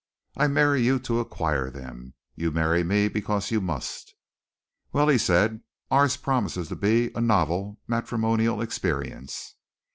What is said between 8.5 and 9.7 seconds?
experience."